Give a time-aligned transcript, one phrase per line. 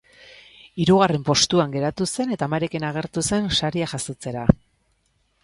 [0.85, 4.49] Hirugarren postuan geratu zen eta amarekin agertu zen saria jasotzera.